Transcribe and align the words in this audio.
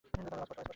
অস্পষ্ট, 0.03 0.41
অস্পষ্ট! 0.41 0.67